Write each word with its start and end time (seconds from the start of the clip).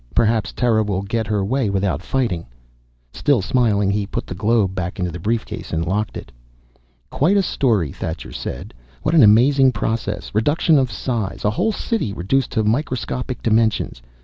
Perhaps 0.15 0.51
Terra 0.53 0.81
will 0.81 1.03
get 1.03 1.27
her 1.27 1.45
way 1.45 1.69
without 1.69 2.01
fighting." 2.01 2.47
Still 3.13 3.39
smiling, 3.39 3.91
he 3.91 4.07
put 4.07 4.25
the 4.25 4.33
globe 4.33 4.73
back 4.73 4.97
into 4.97 5.11
the 5.11 5.19
briefcase 5.19 5.71
and 5.71 5.85
locked 5.85 6.17
it. 6.17 6.31
"Quite 7.11 7.37
a 7.37 7.43
story," 7.43 7.91
Thacher 7.91 8.31
said. 8.31 8.73
"What 9.03 9.13
an 9.13 9.21
amazing 9.21 9.73
process, 9.73 10.33
reduction 10.33 10.79
of 10.79 10.91
size 10.91 11.45
A 11.45 11.51
whole 11.51 11.71
City 11.71 12.13
reduced 12.13 12.49
to 12.53 12.63
microscopic 12.63 13.43
dimensions. 13.43 14.01